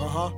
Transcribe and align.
Aham. 0.00 0.32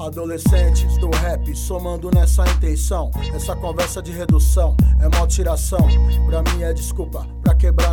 Adolescentes 0.00 0.96
do 0.96 1.10
rap 1.10 1.54
somando 1.54 2.10
nessa 2.10 2.42
intenção. 2.48 3.10
Essa 3.34 3.54
conversa 3.54 4.00
de 4.00 4.12
redução 4.12 4.74
é 5.00 5.08
mal 5.14 5.26
tiração. 5.26 5.86
Pra 6.26 6.42
mim 6.42 6.62
é 6.62 6.72
desculpa 6.72 7.37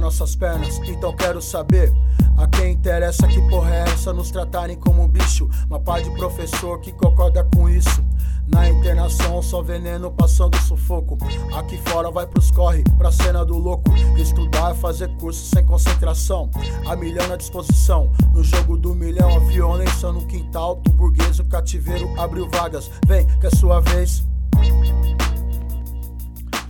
nossas 0.06 0.36
pernas. 0.36 0.80
Então 0.88 1.16
quero 1.16 1.42
saber 1.42 1.92
a 2.38 2.46
quem 2.48 2.74
interessa 2.74 3.28
que 3.28 3.42
porra 3.50 3.74
é 3.74 3.80
essa 3.90 4.14
nos 4.14 4.30
tratarem 4.30 4.78
como 4.78 5.08
bicho. 5.08 5.50
Uma 5.68 5.80
pá 5.80 6.00
de 6.00 6.12
professor 6.12 6.80
que 6.80 6.92
concorda 6.92 7.44
com 7.56 7.68
isso. 7.68 8.04
Na 8.48 8.70
internação, 8.70 9.42
só 9.42 9.64
veneno 9.64 10.12
passando 10.12 10.56
sufoco. 10.62 11.18
Aqui 11.56 11.80
fora 11.90 12.12
vai 12.12 12.28
pros 12.28 12.52
corre, 12.52 12.84
pra 13.00 13.12
cena 13.12 13.44
do 13.44 13.58
louco. 13.58 13.92
Estudar 14.16 14.76
fazer 14.76 15.10
curso 15.18 15.44
sem 15.44 15.66
concentração. 15.66 16.52
A 16.86 16.96
milhão 16.96 17.28
na 17.28 17.36
disposição. 17.36 18.12
No 18.32 18.44
jogo 18.44 18.78
do 18.78 18.94
milhão, 18.94 19.36
a 19.36 19.40
violência 19.40 20.12
no 20.12 20.28
quintal 20.28 20.76
do 20.76 20.92
burguês. 20.92 21.40
O 21.40 21.46
cativeiro 21.46 22.08
abriu 22.20 22.48
vagas. 22.48 22.92
Vem, 23.08 23.26
que 23.40 23.48
é 23.48 23.50
sua 23.50 23.80
vez. 23.80 24.24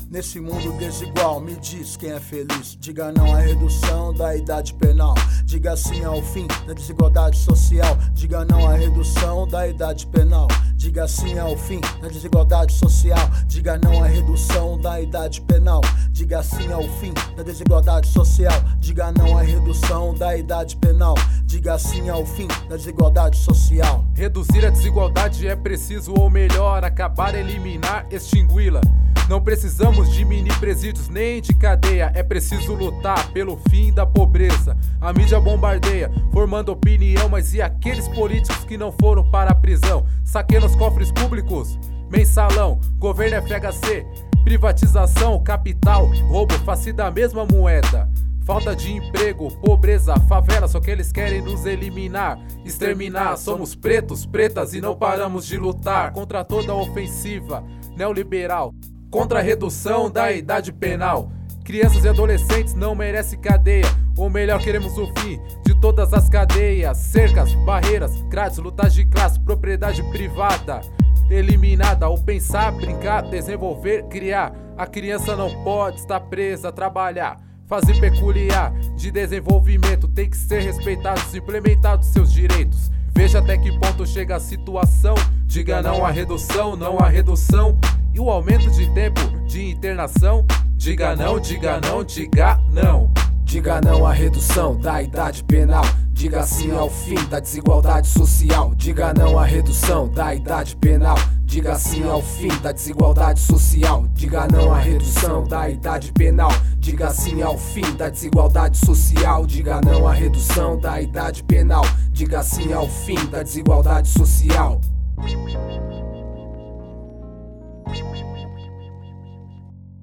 Nesse 0.09 0.39
mundo 0.39 0.71
desigual, 0.77 1.41
me 1.41 1.55
diz 1.55 1.97
quem 1.97 2.11
é 2.11 2.19
feliz. 2.19 2.77
Diga 2.79 3.11
não 3.11 3.33
à 3.33 3.39
redução 3.39 4.13
da 4.13 4.35
idade 4.35 4.73
penal. 4.75 5.15
Diga 5.43 5.75
sim 5.75 6.03
ao 6.03 6.21
fim 6.21 6.47
da 6.67 6.73
desigualdade 6.73 7.37
social. 7.37 7.97
Diga 8.13 8.45
não 8.45 8.67
à 8.67 8.75
redução 8.75 9.47
da 9.47 9.67
idade 9.67 10.05
penal. 10.07 10.47
Diga 10.75 11.07
sim 11.07 11.39
ao 11.39 11.57
fim 11.57 11.81
da 12.01 12.07
desigualdade 12.07 12.73
social. 12.73 13.29
Diga 13.47 13.79
não 13.79 14.03
à 14.03 14.07
redução 14.07 14.79
da 14.79 15.01
idade 15.01 15.41
penal. 15.41 15.81
Diga 16.11 16.43
sim 16.43 16.71
ao 16.71 16.83
fim 16.83 17.11
da 17.35 17.41
desigualdade 17.41 18.07
social. 18.07 18.63
Diga 18.79 19.11
não 19.11 19.37
à 19.37 19.41
redução 19.41 20.13
da 20.13 20.37
idade 20.37 20.77
penal. 20.77 21.15
Diga 21.45 21.79
sim 21.79 22.09
ao 22.09 22.23
fim 22.25 22.47
da 22.69 22.77
desigualdade 22.77 23.37
social. 23.37 24.05
Reduzir 24.13 24.65
a 24.65 24.69
desigualdade 24.69 25.47
é 25.47 25.55
preciso, 25.55 26.13
ou 26.15 26.29
melhor, 26.29 26.85
acabar, 26.85 27.33
eliminar, 27.33 28.05
extingui-la. 28.11 28.81
Não 29.27 29.41
precisamos 29.41 30.13
de 30.13 30.23
mini 30.23 30.53
presídios 30.59 31.09
nem 31.09 31.41
de 31.41 31.51
cadeia, 31.55 32.11
é 32.13 32.21
preciso 32.21 32.75
lutar 32.75 33.31
pelo 33.31 33.57
fim 33.69 33.91
da 33.91 34.05
pobreza. 34.05 34.77
A 35.01 35.11
mídia 35.11 35.39
bombardeia, 35.39 36.11
formando 36.31 36.71
opinião, 36.71 37.27
mas 37.27 37.51
e 37.51 37.59
aqueles 37.59 38.07
políticos 38.09 38.63
que 38.65 38.77
não 38.77 38.91
foram 38.91 39.27
para 39.31 39.49
a 39.49 39.55
prisão? 39.55 40.05
Saqueiam 40.23 40.63
os 40.63 40.75
cofres 40.75 41.11
públicos, 41.11 41.79
mensalão, 42.07 42.79
governo 42.99 43.41
FHC, 43.41 44.05
privatização, 44.43 45.43
capital, 45.43 46.05
roubo, 46.27 46.53
face 46.59 46.93
da 46.93 47.09
mesma 47.09 47.45
moeda. 47.45 48.07
Falta 48.43 48.75
de 48.75 48.93
emprego, 48.93 49.49
pobreza, 49.57 50.13
favela, 50.29 50.67
só 50.67 50.79
que 50.79 50.91
eles 50.91 51.11
querem 51.11 51.41
nos 51.41 51.65
eliminar, 51.65 52.37
exterminar. 52.63 53.37
Somos 53.37 53.73
pretos, 53.73 54.23
pretas 54.23 54.75
e 54.75 54.81
não 54.81 54.95
paramos 54.95 55.47
de 55.47 55.57
lutar 55.57 56.13
contra 56.13 56.45
toda 56.45 56.75
ofensiva 56.75 57.63
neoliberal 57.97 58.71
contra 59.15 59.39
a 59.39 59.41
redução 59.41 60.11
da 60.11 60.29
idade 60.33 60.73
penal. 60.73 61.31
Crianças 61.63 62.03
e 62.03 62.09
adolescentes 62.09 62.73
não 62.73 62.93
merecem 62.93 63.39
cadeia, 63.39 63.85
ou 64.17 64.29
melhor, 64.29 64.59
queremos 64.59 64.97
o 64.97 65.07
fim 65.17 65.39
de 65.65 65.73
todas 65.73 66.13
as 66.13 66.27
cadeias, 66.27 66.97
cercas, 66.97 67.53
barreiras, 67.65 68.21
grades, 68.23 68.57
lutas 68.57 68.93
de 68.93 69.05
classe, 69.05 69.39
propriedade 69.39 70.03
privada 70.11 70.81
eliminada. 71.29 72.09
Ou 72.09 72.21
pensar, 72.21 72.73
brincar, 72.73 73.21
desenvolver, 73.29 74.03
criar. 74.09 74.53
A 74.77 74.85
criança 74.85 75.33
não 75.33 75.63
pode 75.63 76.01
estar 76.01 76.19
presa 76.19 76.69
trabalhar. 76.69 77.39
Fazer 77.67 77.97
peculiar 78.01 78.73
de 78.97 79.11
desenvolvimento 79.11 80.09
tem 80.09 80.29
que 80.29 80.35
ser 80.35 80.59
respeitados, 80.59 81.33
implementados 81.33 82.09
seus 82.09 82.33
direitos. 82.33 82.91
Veja 83.15 83.39
até 83.39 83.57
que 83.57 83.71
ponto 83.79 84.05
chega 84.05 84.35
a 84.35 84.41
situação. 84.41 85.15
Diga 85.45 85.81
não 85.81 86.05
à 86.05 86.11
redução, 86.11 86.75
não 86.75 86.99
à 86.99 87.07
redução. 87.07 87.79
E 88.15 88.19
o 88.19 88.29
aumento 88.29 88.71
de 88.71 88.89
tempo 88.91 89.19
de 89.45 89.71
internação? 89.71 90.45
Diga 90.77 91.17
não, 91.17 91.37
diga 91.37 91.81
não, 91.81 92.01
diga 92.01 92.57
não. 92.71 93.11
Diga 93.43 93.81
não 93.81 94.05
à 94.05 94.13
redução 94.13 94.79
da 94.79 95.03
idade 95.03 95.43
penal. 95.43 95.83
Diga 96.13 96.43
sim 96.43 96.71
ao 96.71 96.89
fim 96.89 97.21
da 97.27 97.41
desigualdade 97.41 98.07
social. 98.07 98.73
Diga 98.73 99.13
não 99.13 99.37
à 99.37 99.43
redução 99.43 100.07
da 100.07 100.33
idade 100.33 100.77
penal. 100.77 101.17
Diga 101.43 101.77
sim 101.77 102.07
ao 102.07 102.21
fim 102.21 102.47
da 102.61 102.71
desigualdade 102.71 103.41
social. 103.41 104.05
Diga 104.13 104.47
não 104.47 104.73
à 104.73 104.79
redução 104.79 105.43
da 105.43 105.69
idade 105.69 106.13
penal. 106.13 106.51
Diga 106.77 107.09
sim 107.11 107.41
ao 107.41 107.57
fim 107.57 107.97
da 107.97 108.07
desigualdade 108.07 108.77
social. 108.77 109.45
Diga 109.45 109.81
não 109.81 110.07
à 110.07 110.13
redução 110.13 110.79
da 110.79 111.01
idade 111.01 111.43
penal. 111.43 111.83
Diga 112.13 112.41
sim 112.43 112.71
ao 112.71 112.87
fim 112.87 113.25
da 113.25 113.43
desigualdade 113.43 114.07
social. 114.07 114.79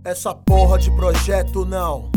Essa 0.05 0.35
porra 0.35 0.79
de 0.79 0.91
projeto 0.91 1.65
não. 1.65 2.12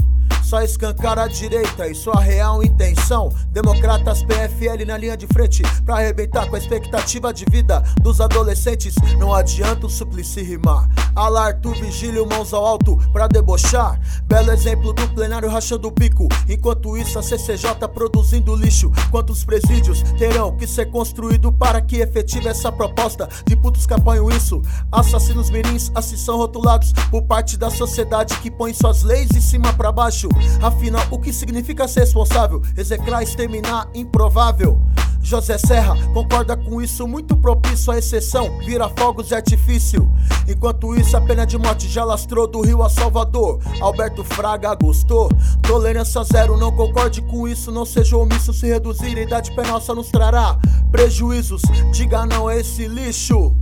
Só 0.45 0.61
escancar 0.61 1.17
a 1.17 1.27
direita 1.27 1.87
e 1.87 1.95
sua 1.95 2.19
real 2.19 2.63
intenção. 2.63 3.33
Democratas 3.49 4.21
PFL 4.21 4.85
na 4.85 4.95
linha 4.95 5.17
de 5.17 5.25
frente 5.25 5.63
pra 5.83 5.95
arrebentar 5.95 6.47
com 6.47 6.55
a 6.55 6.59
expectativa 6.59 7.33
de 7.33 7.45
vida 7.49 7.83
dos 8.03 8.21
adolescentes. 8.21 8.93
Não 9.17 9.33
adianta 9.33 9.87
o 9.87 9.89
suplici 9.89 10.43
rimar. 10.43 10.87
Alarto, 11.15 11.71
vigílio, 11.71 12.27
mãos 12.29 12.53
ao 12.53 12.63
alto 12.63 12.95
pra 13.11 13.27
debochar. 13.27 13.99
Belo 14.25 14.51
exemplo 14.51 14.93
do 14.93 15.07
plenário 15.15 15.49
rachando 15.49 15.87
o 15.87 15.91
bico. 15.91 16.27
Enquanto 16.47 16.95
isso, 16.95 17.17
a 17.17 17.23
CCJ 17.23 17.87
produzindo 17.91 18.55
lixo. 18.55 18.91
Quantos 19.09 19.43
presídios 19.43 20.03
terão 20.15 20.55
que 20.55 20.67
ser 20.67 20.91
construídos 20.91 21.51
para 21.57 21.81
que 21.81 21.97
efetive 21.97 22.49
essa 22.49 22.71
proposta 22.71 23.27
de 23.47 23.55
putos 23.55 23.87
que 23.87 23.95
apoiam 23.95 24.29
isso? 24.29 24.61
Assassinos 24.91 25.49
mirins 25.49 25.91
assim 25.95 26.17
são 26.17 26.37
rotulados 26.37 26.93
por 27.09 27.23
parte 27.23 27.57
da 27.57 27.71
sociedade 27.71 28.37
que 28.41 28.51
põe 28.51 28.75
suas 28.75 29.01
leis 29.01 29.31
em 29.31 29.41
cima 29.41 29.73
pra 29.73 29.91
baixo. 29.91 30.29
Afinal, 30.61 31.05
o 31.11 31.19
que 31.19 31.31
significa 31.31 31.87
ser 31.87 32.01
responsável? 32.01 32.61
Execrar, 32.77 33.23
exterminar, 33.23 33.87
improvável. 33.93 34.79
José 35.25 35.57
Serra 35.57 35.95
concorda 36.13 36.55
com 36.55 36.79
isso, 36.79 37.07
muito 37.07 37.35
propício 37.35 37.91
à 37.91 37.97
exceção, 37.97 38.59
vira 38.59 38.87
fogos 38.89 39.27
de 39.27 39.33
artifício. 39.33 40.07
Enquanto 40.47 40.95
isso, 40.95 41.17
a 41.17 41.21
pena 41.21 41.47
de 41.47 41.57
morte 41.57 41.89
já 41.89 42.05
lastrou 42.05 42.45
do 42.45 42.61
Rio 42.61 42.83
a 42.83 42.89
Salvador. 42.89 43.59
Alberto 43.81 44.23
Fraga 44.23 44.75
gostou. 44.75 45.31
Tolerância 45.63 46.23
zero, 46.23 46.55
não 46.57 46.71
concorde 46.71 47.23
com 47.23 47.47
isso, 47.47 47.71
não 47.71 47.85
seja 47.85 48.15
omisso. 48.15 48.53
Se 48.53 48.67
reduzir 48.67 49.17
a 49.17 49.21
idade 49.23 49.51
penal 49.55 49.81
só 49.81 49.95
nos 49.95 50.11
trará 50.11 50.59
prejuízos. 50.91 51.63
Diga 51.91 52.27
não 52.27 52.47
a 52.47 52.55
esse 52.55 52.87
lixo. 52.87 53.55